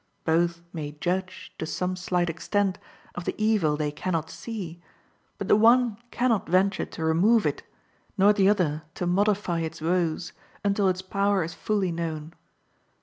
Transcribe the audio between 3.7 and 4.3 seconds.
they can